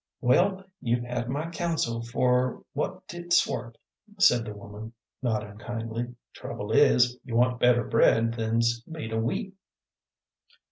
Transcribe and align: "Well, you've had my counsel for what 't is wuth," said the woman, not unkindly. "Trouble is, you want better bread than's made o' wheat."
"Well, 0.19 0.63
you've 0.81 1.03
had 1.03 1.29
my 1.29 1.51
counsel 1.51 2.01
for 2.01 2.63
what 2.73 3.07
't 3.07 3.19
is 3.27 3.45
wuth," 3.45 3.75
said 4.17 4.45
the 4.45 4.55
woman, 4.55 4.93
not 5.21 5.43
unkindly. 5.45 6.15
"Trouble 6.33 6.71
is, 6.71 7.19
you 7.23 7.35
want 7.35 7.59
better 7.59 7.83
bread 7.83 8.33
than's 8.33 8.83
made 8.87 9.13
o' 9.13 9.19
wheat." 9.19 9.53